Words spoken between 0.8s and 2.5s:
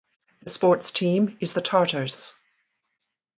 team is the Tartars.